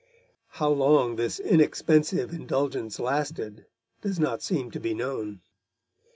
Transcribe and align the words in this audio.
How 0.47 0.69
long 0.71 1.15
this 1.15 1.39
inexpensive 1.39 2.33
indulgence 2.33 2.99
lasted 2.99 3.67
does 4.01 4.19
not 4.19 4.41
seem 4.41 4.71
to 4.71 4.79
be 4.79 4.95
known. 4.95 5.41